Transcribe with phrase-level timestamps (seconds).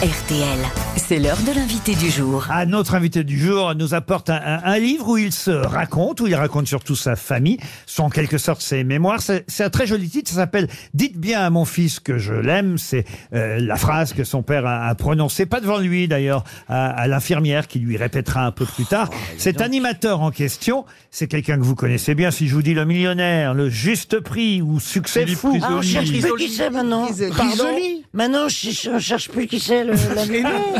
[0.00, 2.46] RTL, c'est l'heure de l'invité du jour.
[2.50, 6.20] Ah, notre invité du jour nous apporte un, un- un livre où il se raconte,
[6.20, 9.20] où il raconte surtout sa famille, sont en quelque sorte ses mémoires.
[9.20, 12.32] C'est c'est un très joli titre, ça s'appelle «Dites bien à mon fils que je
[12.34, 12.76] l'aime».
[12.78, 16.88] C'est euh, la phrase que son père a, a prononcée, pas devant lui d'ailleurs, à,
[16.90, 19.10] à l'infirmière qui lui répétera un peu plus tard.
[19.38, 22.84] Cet animateur en question, c'est quelqu'un que vous connaissez bien, si je vous dis le
[22.84, 25.58] millionnaire, le juste prix ou succès fou.
[25.62, 27.08] Ah, on cherche plus qui c'est maintenant.
[27.36, 27.64] Pardon
[28.12, 29.92] Maintenant, je, on cherche plus qui c'est le.
[29.92, 30.20] la-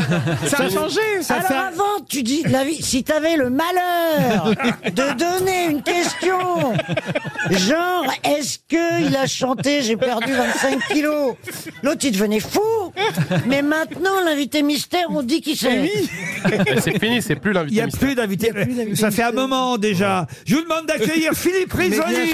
[0.47, 1.53] Ça a changé, ça Alors fait...
[1.55, 2.81] avant, tu dis la vie.
[2.81, 4.53] Si t'avais le malheur
[4.85, 6.73] de donner une question,
[7.51, 11.35] genre, est-ce que il a chanté J'ai perdu 25 kilos?
[11.83, 12.61] L'autre, il devenait fou.
[13.47, 15.81] Mais maintenant, l'invité mystère, on dit qui c'est.
[16.45, 17.99] Mais c'est fini, c'est plus Il n'y l'invité a mystère.
[17.99, 18.95] plus d'invités.
[18.95, 20.27] Ça fait un moment déjà.
[20.45, 22.33] Je vous demande d'accueillir Philippe Risoli.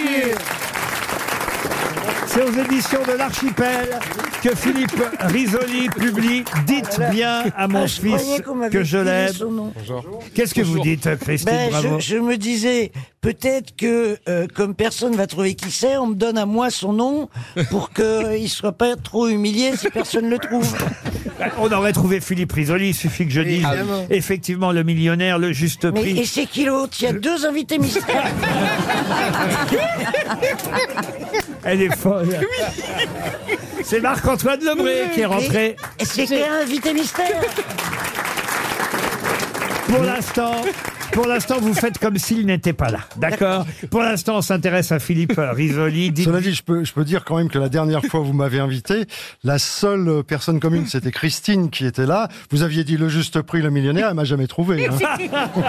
[2.37, 3.97] C'est aux éditions de l'Archipel
[4.43, 4.91] que Philippe
[5.21, 9.33] Risoli publie Dites bien à mon Ah, croyais fils qu'on m'avait que je filé l'aime.
[9.33, 9.73] son nom.
[10.35, 14.75] Qu'est-ce que vous dites, Christine Ben, Bravo je, je me disais, peut-être que euh, comme
[14.75, 17.27] personne va trouver qui c'est, on me donne à moi son nom
[17.71, 18.05] pour qu'il
[18.43, 20.71] ne soit pas trop humilié si personne le trouve.
[21.59, 23.65] On aurait trouvé Philippe Risoli, il suffit que je dise
[24.09, 26.19] effectivement le millionnaire, le juste Mais prix.
[26.19, 26.97] et c'est qui l'autre?
[26.99, 28.05] Il y a deux invités mystères.
[31.69, 32.29] Elle est folle.
[33.83, 35.75] C'est Marc-Antoine Lebré qui est rentré.
[35.97, 37.41] Qui un invité mystère
[39.89, 40.61] Pour l'instant,
[41.17, 42.99] pour l'instant, vous faites comme s'il n'était pas là.
[43.15, 46.11] D'accord Pour l'instant, on s'intéresse à Philippe Risoli.
[46.11, 48.25] Dites- Cela dit, je peux, je peux dire quand même que la dernière fois où
[48.25, 49.05] vous m'avez invité,
[49.43, 52.27] la seule personne commune, c'était Christine qui était là.
[52.51, 54.85] Vous aviez dit le juste prix, le millionnaire, elle m'a jamais trouvé.
[54.87, 54.91] hein.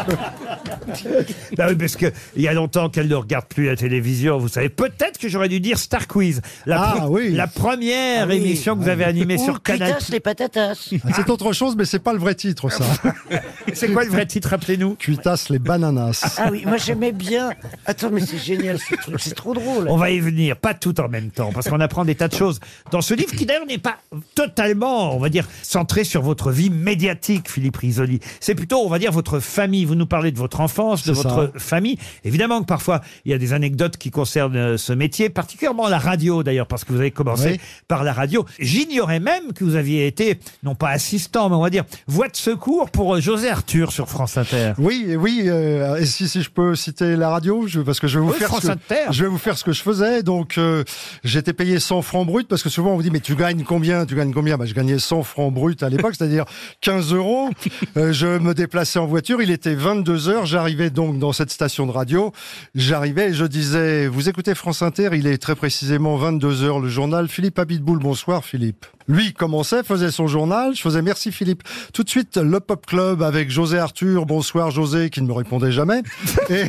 [1.56, 4.38] Bah oui, parce que il y a longtemps qu'elle ne regarde plus la télévision.
[4.38, 6.40] Vous savez, peut-être que j'aurais dû dire Star Quiz.
[6.66, 7.33] La, Ah, oui.
[7.33, 8.36] la première Ah oui.
[8.36, 9.92] émission que vous avez animée Ou sur Canal.
[9.96, 10.90] Cuitas les patatas.
[11.05, 12.84] Ah, C'est autre chose, mais c'est pas le vrai titre, ça.
[13.74, 14.94] C'est quoi le vrai titre Rappelez-nous?
[14.96, 16.36] Cuitas les bananas.
[16.39, 17.50] Ah oui, moi j'aimais bien.
[17.86, 19.86] Attends, mais c'est génial ce truc, c'est trop drôle.
[19.89, 22.35] On va y venir, pas tout en même temps, parce qu'on apprend des tas de
[22.35, 23.96] choses dans ce livre qui d'ailleurs n'est pas
[24.35, 28.20] totalement, on va dire, centré sur votre vie médiatique, Philippe Risoli.
[28.40, 29.85] C'est plutôt, on va dire, votre famille.
[29.85, 31.98] Vous nous parlez de votre enfance, de votre famille.
[32.24, 35.98] Évidemment que parfois, il y a des anecdotes qui concernent euh, ce métier, particulièrement la
[35.98, 37.61] radio d'ailleurs, parce que vous avez commencé Oui.
[37.89, 38.45] par la radio.
[38.58, 42.36] J'ignorais même que vous aviez été, non pas assistant, mais on va dire, voix de
[42.36, 44.73] secours pour euh, José Arthur sur France Inter.
[44.79, 45.42] Oui, et oui.
[45.46, 48.33] euh, et si, si je peux citer la radio, je, parce que je vais vous
[48.33, 49.06] Oui, faire France ce que, Inter.
[49.11, 50.22] je vais vous faire ce que je faisais.
[50.22, 50.84] Donc, euh,
[51.24, 54.06] j'étais payé 100 francs bruts parce que souvent on vous dit mais tu gagnes combien?
[54.06, 54.56] Tu gagnes combien?
[54.56, 56.44] Bah, je gagnais 100 francs bruts à l'époque, c'est-à-dire
[56.80, 57.50] 15 euros.
[57.96, 59.42] Euh, je me déplaçais en voiture.
[59.42, 60.46] Il était 22 heures.
[60.46, 62.33] J'arrivais donc dans cette station de radio.
[62.74, 65.11] J'arrivais et je disais vous écoutez France Inter?
[65.12, 67.28] Il est très précisément 22 heures le journal.
[67.28, 68.86] Philippe Abitboul, bonsoir Philippe.
[69.08, 70.74] Lui commençait, faisait son journal.
[70.74, 71.63] Je faisais merci Philippe.
[71.95, 74.27] Tout de suite le Pop Club avec José Arthur.
[74.27, 76.02] Bonsoir José qui ne me répondait jamais.
[76.51, 76.64] Et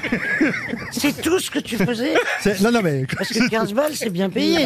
[0.91, 2.13] C'est tout ce que tu faisais
[2.61, 4.65] non non mais Parce que 15 balles, c'est bien payé.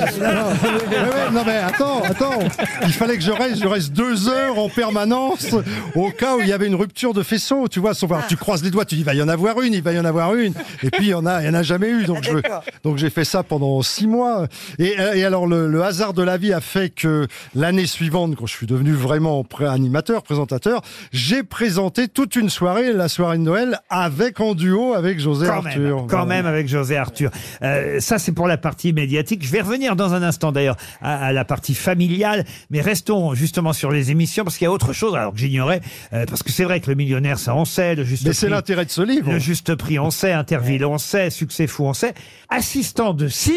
[1.32, 2.40] Non mais attends, attends.
[2.84, 5.48] Il fallait que je reste, je reste deux heures en permanence
[5.96, 7.68] au cas où il y avait une rupture de faisceau.
[7.68, 9.74] Tu vois, alors, tu croises les doigts, tu dis il va y en avoir une,
[9.74, 12.06] il va y en avoir une, et puis il y en en a jamais eu.
[12.06, 12.38] Donc je,
[12.84, 14.48] donc j'ai fait ça pendant six mois.
[14.80, 17.28] Et, euh, et alors le, le hasard de la vie a fait que
[17.64, 20.82] l'année suivante, quand je suis devenu vraiment animateur, présentateur,
[21.14, 25.66] j'ai présenté toute une soirée, la soirée de Noël, avec en duo avec José Quand
[25.66, 25.80] Arthur.
[25.82, 26.26] même, quand Voilà.
[26.26, 27.32] même avec José Arthur.
[27.62, 29.46] Euh, ça, c'est pour la partie médiatique.
[29.46, 33.72] Je vais revenir dans un instant d'ailleurs à, à la partie familiale, mais restons justement
[33.72, 35.80] sur les émissions parce qu'il y a autre chose alors que j'ignorais,
[36.12, 38.48] euh, parce que c'est vrai que le millionnaire, ça on sait, le juste Mais c'est
[38.48, 39.32] prix, l'intérêt de ce livre.
[39.32, 42.14] le juste prix, on sait, Interville, on sait, Succès fou, on sait.
[42.50, 43.54] Assistant de Sim,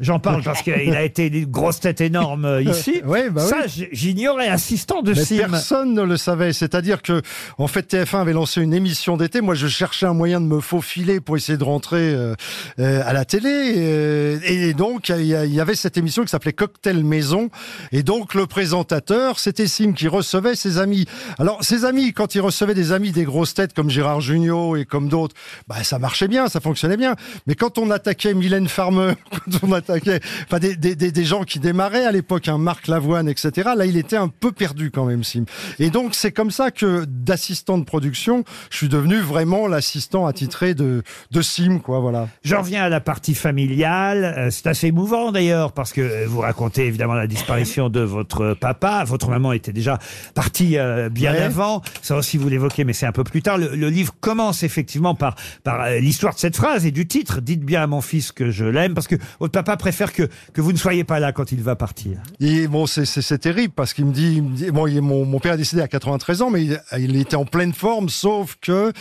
[0.00, 3.00] j'en parle parce qu'il a été une grosse tête énorme euh, ici.
[3.06, 3.48] Ouais, bah oui.
[3.48, 5.38] ça, j'ignorais, assistant de Mais Sim.
[5.38, 6.52] personne ne le savait.
[6.52, 7.22] C'est-à-dire que,
[7.58, 9.40] en fait, TF1 avait lancé une émission d'été.
[9.40, 12.34] Moi, je cherchais un moyen de me faufiler pour essayer de rentrer euh,
[12.78, 13.74] euh, à la télé.
[13.76, 17.50] euh, et donc, il y, avait cette émission qui s'appelait Cocktail Maison.
[17.92, 21.06] Et donc, le présentateur, c'était Sim qui recevait ses amis.
[21.38, 24.84] Alors, ses amis, quand il recevait des amis des grosses têtes comme Gérard Jugnot et
[24.84, 25.34] comme d'autres,
[25.66, 27.14] bah, ça marchait bien, ça fonctionnait bien.
[27.46, 31.44] Mais quand on attaquait Mylène Farmer, quand on attaquait, enfin, des, des, des, des gens
[31.44, 35.04] qui démarraient à l'époque, un Marc Lavoine, etc., là, il était un peu perdu quand
[35.04, 35.44] même, Sim.
[35.78, 40.74] Et donc, c'est comme ça que, d'assistant de production, je suis devenu vraiment l'assistant attitré
[40.74, 42.28] de, de Sim, quoi, voilà.
[42.44, 44.24] J'en reviens à la partie familiale.
[44.36, 48.54] Euh, C'est assez émouvant d'ailleurs parce que euh, vous racontez évidemment la disparition de votre
[48.54, 49.04] papa.
[49.04, 49.98] Votre maman était déjà
[50.34, 51.42] partie euh, bien Ouais.
[51.42, 51.82] avant.
[52.02, 53.58] Ça aussi vous l'évoquez, mais c'est un peu plus tard.
[53.58, 55.34] Le, le livre commence effectivement par
[55.64, 57.40] par l'histoire de cette phrase et du titre.
[57.40, 60.60] Dites bien à mon fils que je l'aime parce que votre papa préfère que que
[60.60, 62.18] vous ne soyez pas là quand il va partir.
[62.40, 64.40] Et bon, c'est c'est terrible parce qu'il me dit,
[64.70, 66.64] bon, mon, père est décédé à 93 ans, mais
[66.96, 68.92] il, était en pleine forme, sauf que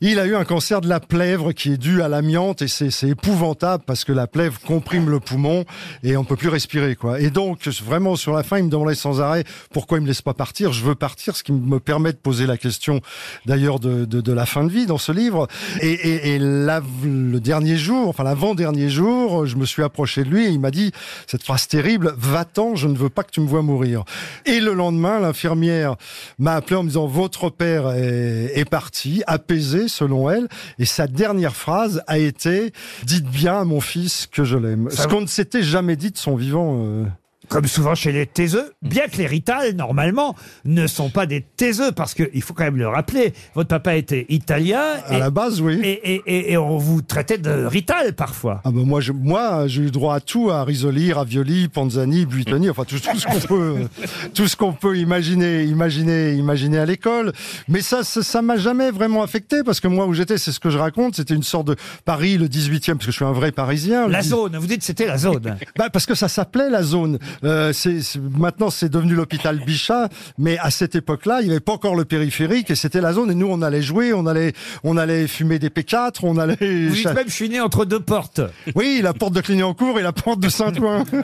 [0.00, 3.08] il a eu un cancer de la plèvre qui est dû à l'amiante et c'est
[3.08, 5.64] épouvantable parce que la plèvre comprime le poumon
[6.02, 7.20] et on peut plus respirer, quoi.
[7.20, 10.22] Et donc, vraiment, sur la fin, il me demandait sans arrêt pourquoi il me laisse
[10.22, 10.72] pas partir.
[10.72, 13.00] Je veux partir, ce qui me permet de poser la question,
[13.46, 15.48] d'ailleurs, de, la fin de vie dans ce livre.
[15.80, 20.60] Et, le dernier jour, enfin l'avant-dernier jour, je me suis approché de lui et il
[20.60, 20.92] m'a dit
[21.26, 24.04] cette phrase terrible va-t'en, je ne veux pas que tu me vois mourir.
[24.46, 25.96] Et le lendemain, l'infirmière
[26.38, 30.48] m'a appelé en me disant votre père est, est parti, apaisé selon elle,
[30.78, 32.72] et sa dernière phrase a été
[33.04, 34.88] dites bien à mon fils que je l'aime.
[34.90, 36.80] Ce qu'on ne s'était jamais dit de son vivant.
[36.84, 37.04] euh.
[37.50, 41.90] Comme souvent chez les taiseux, bien que les Rital, normalement, ne sont pas des taiseux,
[41.90, 45.60] parce qu'il faut quand même le rappeler, votre papa était italien, À et, la base,
[45.60, 45.80] oui.
[45.82, 48.60] et, et- et- et on vous traitait de Rital parfois.
[48.64, 52.70] Ah ben moi, je, moi, j'ai eu droit à tout, à Risoli, Ravioli, Panzani, Buitoni,
[52.70, 53.74] enfin tout, tout ce qu'on peut,
[54.34, 57.32] tout ce qu'on peut imaginer, imaginer, imaginer à l'école.
[57.66, 60.70] Mais ça, ça, m'a jamais vraiment affecté parce que moi où j'étais, c'est ce que
[60.70, 61.74] je raconte, c'était une sorte de
[62.04, 64.06] Paris, le 18e, parce que je suis un vrai Parisien.
[64.06, 65.56] La 10 zone, vous dites que c'était la zone.
[65.76, 67.18] bah parce que ça s'appelait la zone.
[67.44, 70.08] Euh, c'est, c'est- maintenant c'est devenu l'hôpital Bichat,
[70.38, 73.30] mais à cette époque-là, il n'y avait pas encore le périphérique et c'était la zone.
[73.30, 74.52] Et nous, on allait jouer, on allait,
[74.84, 76.56] on allait fumer des P4, on allait.
[76.60, 78.40] Vous dites même, je suis né entre deux portes.
[78.74, 81.04] Oui, la porte de Clignancourt et la porte de Saint-Ouen.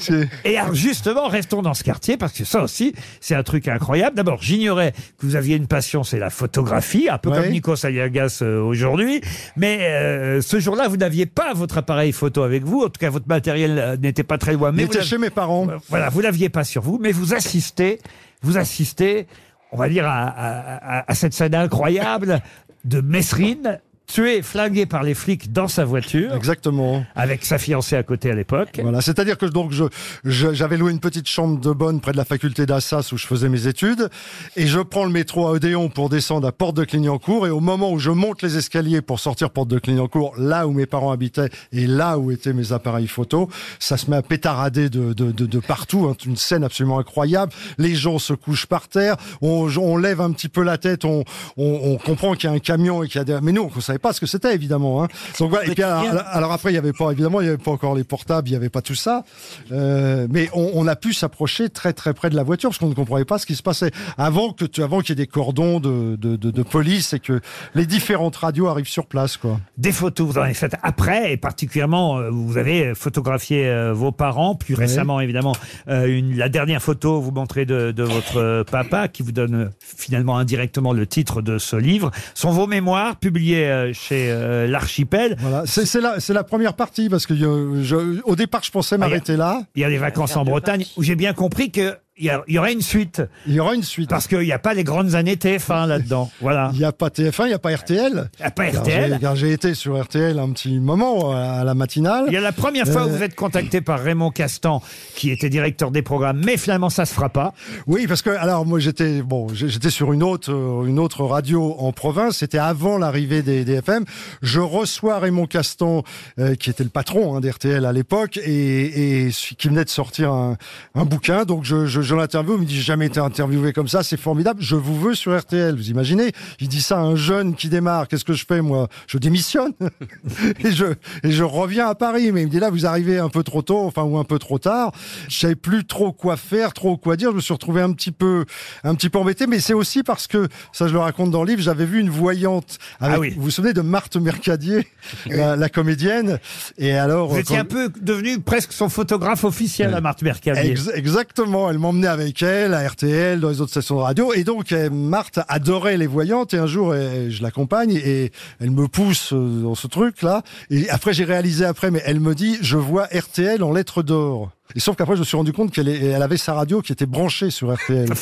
[0.44, 4.16] Et alors justement, restons dans ce quartier parce que ça aussi, c'est un truc incroyable.
[4.16, 7.42] D'abord, j'ignorais que vous aviez une passion, c'est la photographie, un peu Ouais.
[7.42, 9.20] comme Nikos Aliagas euh, aujourd'hui.
[9.56, 12.80] Mais euh, ce jour-là, vous n'aviez pas votre appareil photo avec vous.
[12.82, 14.72] En tout cas, votre matériel euh, n'était pas très loin.
[14.72, 15.30] Mais vous était l'aviez- chez mes
[15.70, 18.00] Euh, Voilà, vous l'aviez pas sur vous, mais vous assistez,
[18.42, 19.26] vous assistez,
[19.72, 22.40] on va dire, à- à cette scène incroyable
[22.84, 23.80] de Messrine,
[24.12, 27.04] tué, flingué par les flics dans sa voiture, Exactement.
[27.14, 28.78] avec sa fiancée à côté à l'époque.
[28.82, 29.84] Voilà, c'est-à-dire que donc je
[30.24, 33.26] je- j'avais loué une petite chambre de bonne près de la faculté d'Assas où je
[33.26, 34.08] faisais mes études
[34.56, 37.60] et je prends le métro à Odéon pour descendre à Porte de Clignancourt et au
[37.60, 41.12] moment où je monte les escaliers pour sortir Porte de Clignancourt, là où mes parents
[41.12, 43.48] habitaient et là où étaient mes appareils photo,
[43.78, 47.52] ça se met à pétarader de de, de, de partout, hein, une scène absolument incroyable.
[47.78, 51.24] Les gens se couchent par terre, on, on lève un petit peu la tête, on
[51.56, 53.38] on, on comprend qu'il y a un camion et qu'il y a des...
[53.42, 55.02] mais nous on savait pas ce que c'était évidemment.
[55.02, 55.08] Hein.
[55.38, 57.58] Donc voilà, et puis alors, alors après il y avait pas évidemment il y avait
[57.58, 59.24] pas encore les portables, il y avait pas tout ça,
[59.72, 62.88] Euh, mais on, on a pu s'approcher très très près de la voiture parce qu'on
[62.88, 65.26] ne comprenait pas ce qui se passait avant que tu, avant qu'il y ait des
[65.26, 67.40] cordons de, de, de, de police et que
[67.74, 69.60] les différentes radios arrivent sur place quoi.
[69.78, 74.12] Des photos, vous en avez faites après, et particulièrement, euh, vous avez photographié euh, vos
[74.12, 75.54] parents, plus récemment, évidemment,
[75.88, 80.38] euh, une, la dernière photo, vous montrez de, de votre papa, qui vous donne finalement
[80.38, 85.36] indirectement le titre de ce livre, sont vos mémoires, publiés euh, chez euh, l'Archipel.
[85.38, 88.70] Voilà, c'est c'est la c'est la première partie parce que euh, je, au départ je
[88.70, 89.62] pensais m'arrêter là.
[89.74, 92.42] Il y a les vacances en Bretagne, où j'ai bien compris que il y, a-
[92.46, 94.08] il y aurait une suite, Il y aura une suite.
[94.10, 96.30] parce qu'il n'y a pas les grandes années TF1 là-dedans.
[96.40, 96.70] Voilà.
[96.74, 98.30] Il n'y a pas TF1, il n'y a pas RTL.
[98.38, 99.12] Il n'y a pas Car RTL.
[99.14, 102.24] j'ai- Car j'ai été sur RTL un petit moment à la matinale.
[102.28, 104.82] Il y a la première fois où Euh, vous êtes contacté par Raymond Castan,
[105.16, 107.54] qui était directeur des programmes, mais finalement ça se fera pas.
[107.86, 111.24] Oui, parce que alors moi j'étais bon, j'ai- j'étais sur une autre euh, une autre
[111.24, 112.38] radio en province.
[112.38, 114.04] C'était avant l'arrivée des, des FM.
[114.42, 116.02] Je reçois Raymond Castan,
[116.38, 120.32] euh, qui était le patron hein, d'RTL à l'époque et, et qui venait de sortir
[120.32, 120.56] un,
[120.94, 121.44] un bouquin.
[121.44, 122.54] Donc je, je, je l'interviewe.
[122.56, 124.02] Il me dit j'ai jamais été interviewé comme ça.
[124.02, 124.60] C'est formidable.
[124.62, 125.74] Je vous veux sur RTL.
[125.76, 128.08] Vous imaginez Il dit ça à un jeune qui démarre.
[128.08, 128.88] Qu'est-ce que je fais moi?
[129.06, 129.72] Je démissionne
[130.64, 130.86] et je
[131.22, 132.32] et je reviens à Paris.
[132.32, 134.38] Mais il me dit là vous arrivez un peu trop tôt, enfin ou un peu
[134.38, 134.92] trop tard.
[135.28, 137.30] Je savais plus trop quoi faire, trop quoi dire.
[137.30, 138.44] Je me suis retrouvé un petit peu
[138.84, 139.46] un petit peu embêté.
[139.46, 141.62] Mais c'est aussi parce que ça je le raconte dans le livre.
[141.62, 142.78] J'avais vu une voyante.
[143.00, 143.34] Avec, Ah oui.
[143.36, 144.86] Vous vous souvenez de Marthe Mercadier,
[145.26, 146.38] la, la comédienne?
[146.78, 150.70] Et alors Vous étiez quand- un peu devenu presque son photographe officiel à Marthe Mercadier.
[150.72, 151.70] Ex- exactement.
[151.70, 154.32] Elle m'emmenait avec elle à RTL, dans les autres stations de radio.
[154.32, 156.54] Et donc, euh, Marthe adorait les voyantes.
[156.54, 160.42] Et un jour, euh, je l'accompagne et elle me pousse euh, dans ce truc-là.
[160.70, 164.50] Et après, j'ai réalisé après, mais elle me dit, je vois RTL en lettres d'or.
[164.74, 167.06] Et sauf qu'après, je me suis rendu compte qu'elle elle avait sa radio qui était
[167.06, 168.08] branchée sur RTL.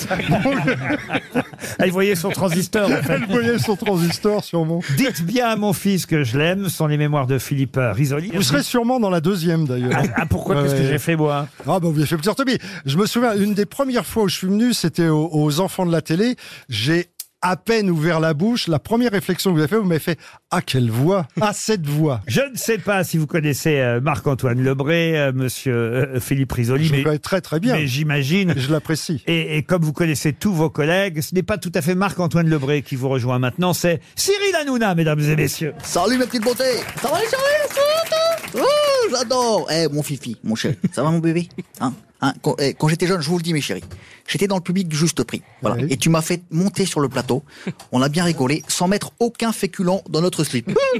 [1.81, 3.15] Ah, il voyait son transistor, en fait.
[3.15, 4.81] elle voyait son transistor sûrement.
[4.97, 8.31] Dites bien à mon fils que je l'aime, sont les mémoires de Philippe Risoli.
[8.35, 9.91] Vous serez sûrement dans la deuxième, d'ailleurs.
[9.95, 12.37] Ah, ah, pourquoi Ouais, Qu'est-ce que j'ai fait, moi Ah bah vous avez fait plusieurs
[12.37, 12.59] topies.
[12.87, 15.87] Je me souviens, une des premières fois où je suis venu, c'était aux, aux enfants
[15.87, 16.37] de la télé.
[16.69, 17.09] J'ai
[17.43, 18.67] à peine ouvert la bouche.
[18.69, 20.19] La première réflexion que vous avez fait, vous m'avez fait
[20.51, 24.61] «Ah, quelle voix Ah, cette voix Je ne sais pas si vous connaissez euh, Marc-Antoine
[24.63, 27.75] Lebré, euh, monsieur euh, Philippe» Risoli, Je le mais, connais très très bien.
[27.75, 28.55] mais j'imagine...
[28.57, 29.23] Je l'apprécie.
[29.27, 32.49] Et, et comme vous connaissez tous vos collègues, ce n'est pas tout à fait Marc-Antoine
[32.49, 35.75] Lebré qui vous rejoint maintenant, c'est Cyril Hanouna, mesdames et messieurs.
[35.83, 36.65] Salut ma petite beauté
[37.01, 38.63] Ça va les chéris ça va, toi?
[38.65, 41.49] Oh, j'adore Eh, mon fifi, mon chéri, ça va mon bébé?
[41.81, 41.93] Hein?
[42.21, 43.85] Hein, quand eh, quand j'étais jeune, je vous le dis, mes chéris,
[44.27, 45.43] j'étais dans le public du juste prix.
[45.63, 45.77] Voilà.
[45.77, 45.87] Oui.
[45.91, 47.45] Et tu m'as fait monter sur le plateau.
[47.93, 50.69] On a bien rigolé, sans mettre aucun féculent dans notre slip.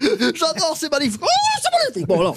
[0.00, 1.20] J'adore, c'est magnifique.
[1.22, 2.06] Oh, c'est magnifique.
[2.06, 2.36] Bon, alors,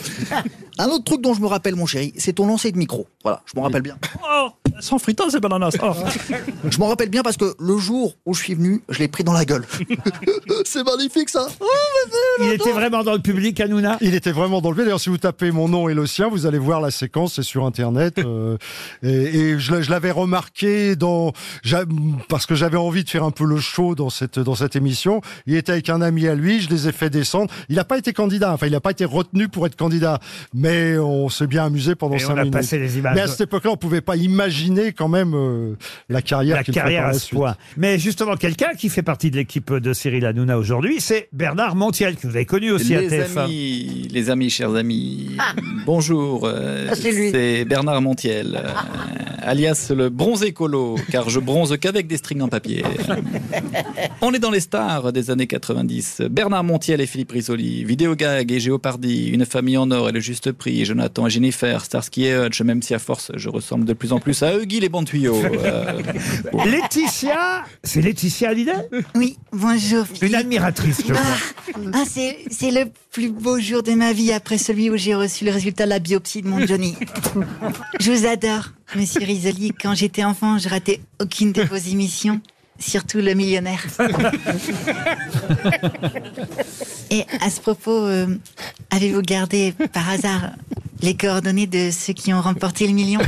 [0.79, 3.07] un autre truc dont je me rappelle, mon chéri, c'est ton lancer de micro.
[3.23, 3.97] Voilà, je m'en rappelle bien.
[4.23, 4.49] Oh,
[4.79, 5.75] sans fritas, c'est bananas.
[5.81, 5.93] Oh.
[6.69, 9.23] Je m'en rappelle bien parce que le jour où je suis venu, je l'ai pris
[9.23, 9.65] dans la gueule.
[10.65, 11.47] c'est magnifique, ça.
[12.39, 15.17] Il était vraiment dans le public, Hanouna Il était vraiment dans le D'ailleurs, si vous
[15.17, 18.19] tapez mon nom et le sien, vous allez voir la séquence, c'est sur Internet.
[18.19, 18.57] euh,
[19.01, 21.31] et et je, l'a- je l'avais remarqué dans,
[22.29, 25.21] parce que j'avais envie de faire un peu le show dans cette, dans cette émission.
[25.47, 27.51] Il était avec un ami à lui, je les ai fait descendre.
[27.69, 30.19] Il n'a pas été candidat, enfin, il n'a pas été retenu pour être candidat,
[30.53, 32.53] mais on s'est bien amusé pendant Et cinq on a minutes.
[32.53, 33.15] passé les images.
[33.15, 35.75] Mais à cette époque-là, on pouvait pas imaginer quand même euh,
[36.09, 37.39] la carrière la carrière à la ce suite.
[37.39, 37.55] point.
[37.77, 42.15] Mais justement, quelqu'un qui fait partie de l'équipe de Cyril Hanouna aujourd'hui, c'est Bernard Montiel,
[42.17, 43.37] que vous avez connu aussi à Les TF1.
[43.45, 45.37] amis, les amis, chers amis,
[45.85, 46.45] bonjour.
[46.45, 47.31] euh, Ah, c'est lui.
[47.65, 48.69] Bernard Montiel, euh,
[49.41, 52.83] alias le bronze écolo, car je bronze qu'avec des strings en papier.
[54.21, 56.23] On est dans les stars des années 90.
[56.29, 60.51] Bernard Montiel et Philippe Risoli, Vidéogag et Géopardy, Une famille en or et le juste
[60.51, 64.13] prix, Jonathan et Jennifer, Starsky et Hutch, même si à force je ressemble de plus
[64.13, 65.41] en plus à Huggy les bons tuyaux.
[65.43, 66.01] Euh,
[66.65, 68.89] Laetitia, c'est Laetitia Hallyday?
[69.15, 70.05] Oui, bonjour.
[70.21, 71.23] Une admiratrice, je crois.
[71.93, 75.45] Ah, c'est, c'est le plus beau jour de ma vie après celui où j'ai reçu
[75.45, 76.95] le résultat de la biopsie de mon Johnny.
[77.99, 79.71] Je vous adore, monsieur Risoli.
[79.79, 82.41] Quand j'étais enfant, je ratais aucune de vos émissions,
[82.79, 83.83] surtout Le Millionnaire.
[87.11, 88.27] Et à ce propos, euh,
[88.91, 90.51] avez-vous gardé par hasard
[91.01, 93.19] les coordonnées de ceux qui ont remporté le million?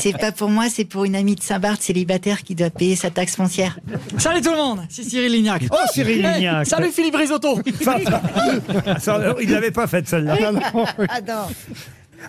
[0.00, 3.10] C'est pas pour moi, c'est pour une amie de Saint-Barth célibataire qui doit payer sa
[3.10, 3.78] taxe foncière.
[4.18, 5.62] Salut tout le monde, c'est Cyril Lignac.
[5.70, 6.66] Oh, Cyril Hey, Lignac.
[6.66, 7.60] Salut Philippe Risotto.
[7.82, 7.98] Enfin,
[8.98, 10.36] ça, il l'avait pas faite celle-là.
[11.08, 11.46] Ah non.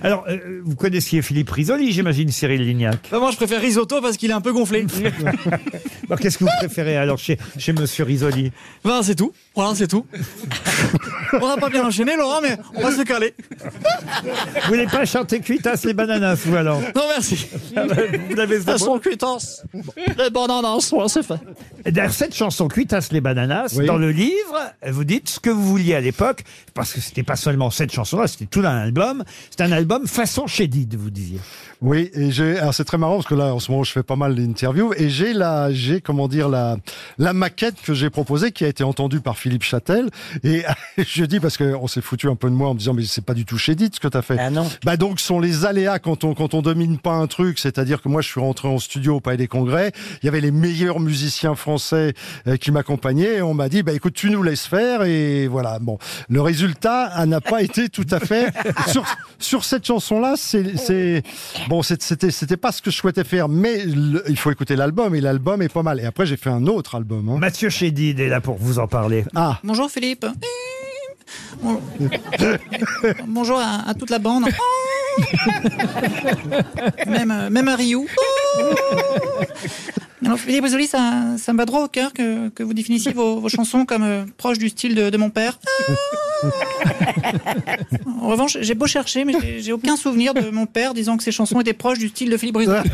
[0.01, 2.97] Alors, euh, vous connaissiez Philippe Risoli, j'imagine, Cyril Lignac.
[3.11, 4.85] Bah, moi, je préfère Risotto parce qu'il est un peu gonflé.
[6.07, 8.51] Alors, Qu'est-ce que vous préférez alors chez, chez Monsieur Risoli?
[8.83, 9.33] Ben, c'est tout.
[9.55, 10.05] Voilà, c'est tout.
[11.33, 13.33] On n'a pas bien enchaîné, Laurent, mais on va se caler.
[14.63, 16.79] Vous voulez pas chanter Cuitas les bananas, vous alors?
[16.95, 17.47] Non, merci.
[18.29, 19.63] Vous l'avez sont cuitances.
[20.17, 21.35] Les bananas, ouais, c'est fait.
[21.85, 23.85] Et D'ailleurs, cette chanson Cuitas les bananas, Oui.
[23.85, 27.35] dans le livre, vous dites ce que vous vouliez à l'époque, parce que c'était pas
[27.35, 29.23] seulement cette chanson-là, c'était tout un album.
[29.49, 31.39] C'était un album façon Chédid, vous disiez.
[31.81, 34.01] Oui, et j'ai, alors c'est très marrant parce que là, en ce moment, je fais
[34.01, 36.77] pas mal d'interviews et j'ai la, j'ai, comment dire, la,
[37.19, 40.09] la maquette que j'ai proposée qui a été entendue par Philippe Châtel.
[40.43, 40.63] Et
[40.97, 43.23] je dis parce qu'on s'est foutu un peu de moi en me disant, mais c'est
[43.23, 44.37] pas du tout chédid ce que t'as fait.
[44.39, 44.67] Ah non.
[44.83, 47.59] Bah donc, ce sont les aléas quand on, quand on domine pas un truc.
[47.59, 49.91] C'est-à-dire que moi, je suis rentré en studio au Palais des Congrès.
[50.23, 52.15] Il y avait les meilleurs musiciens français
[52.47, 55.77] euh, qui m'accompagnaient et on m'a dit, bah écoute, tu nous laisses faire et voilà.
[55.79, 58.51] Bon, le résultat ah, n'a pas été tout à fait
[58.87, 59.05] sur,
[59.37, 60.33] sur cette chanson-là.
[60.37, 61.23] C'est,
[61.69, 65.13] bon, c'était, c'était pas ce que je souhaitais faire, mais le- il faut écouter l'album
[65.15, 65.99] et l'album est pas mal.
[65.99, 67.29] Et après, j'ai fait un autre album.
[67.29, 67.37] hein.
[67.37, 69.25] Mathieu Chédid est là pour vous en parler.
[69.35, 70.25] Ah, Bonjour Philippe.
[71.61, 71.81] Bon-
[73.27, 74.45] Bonjour à, à toute la bande.
[77.07, 78.05] Même, même à Rio.
[80.25, 83.39] Alors Philippe Risoli, ça, ça me va droit au cœur que, que vous définissiez vos,
[83.39, 85.59] vos chansons comme euh, proches du style de, de mon père.
[88.21, 91.31] En revanche, j'ai beau chercher, mais j'ai- aucun souvenir de mon père disant que ses
[91.31, 92.89] chansons étaient proches du style de Philippe Risoli.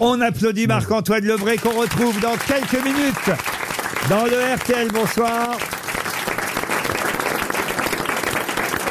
[0.00, 3.30] On applaudit Marc-Antoine Lebré qu'on retrouve dans quelques minutes
[4.10, 4.88] dans le RTL.
[4.92, 5.56] Bonsoir.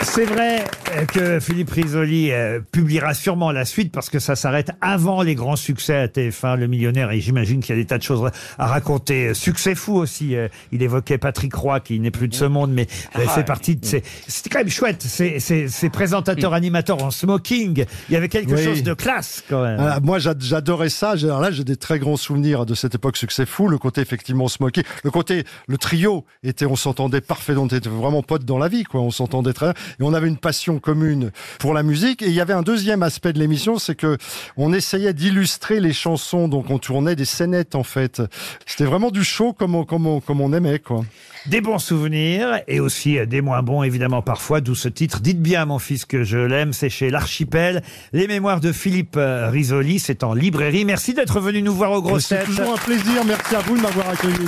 [0.04, 0.64] C'est vrai
[0.96, 5.36] euh, que Philippe Risoli euh, publiera sûrement la suite parce que ça s'arrête avant les
[5.36, 8.30] grands succès à TF1, Le Millionnaire, et j'imagine qu'il y a des tas de choses
[8.58, 9.34] à raconter.
[9.34, 10.36] Succès fou aussi.
[10.36, 13.76] euh, il évoquait Patrick Roy qui n'est plus de ce monde, mais euh, fait partie
[13.76, 14.04] de ces...
[14.28, 17.86] C'était quand même chouette, ces, ces, ces présentateurs-animateurs en smoking.
[18.10, 18.64] Il y avait quelque Oui.
[18.64, 19.80] chose de classe quand même.
[19.80, 21.12] Ah, moi, j'ad- j'adorais ça.
[21.12, 23.68] Alors là, j'ai des très grands souvenirs de cette époque succès fou.
[23.68, 27.54] Le côté effectivement smoky, le côté le trio était, on s'entendait parfait.
[27.58, 29.02] On était vraiment potes dans la vie, quoi.
[29.02, 29.68] On s'entendait très.
[29.68, 29.74] bien.
[30.00, 32.22] Et on avait une passion commune pour la musique.
[32.22, 34.18] Et il y avait un deuxième aspect de l'émission, c'est que
[34.56, 36.48] on essayait d'illustrer les chansons.
[36.48, 38.22] Donc on tournait des scénettes en fait.
[38.66, 41.04] C'était vraiment du show comme on, comme on, comme on aimait, quoi.
[41.46, 45.22] Des bons souvenirs et aussi euh, des moins bons évidemment parfois, d'où ce titre.
[45.22, 47.84] Dites bien mon fils que je l'aime, c'est chez l'Archipel.
[48.12, 50.84] Les mémoires de Philippe euh, Risoli, c'est en librairie.
[50.84, 53.24] Merci d'être venu nous voir au Grosses C'est toujours un plaisir.
[53.26, 54.48] Merci à vous de m'avoir accueilli.